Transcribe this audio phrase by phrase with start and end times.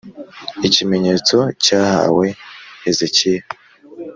[0.67, 2.25] Ikimenyetso cyahawe
[2.83, 3.43] Hezekiya